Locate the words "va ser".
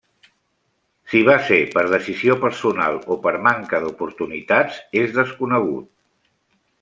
1.27-1.59